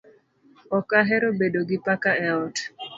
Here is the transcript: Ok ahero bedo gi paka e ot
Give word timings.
Ok 0.77 0.89
ahero 1.01 1.27
bedo 1.39 1.59
gi 1.69 1.77
paka 1.85 2.11
e 2.27 2.29
ot 2.43 2.55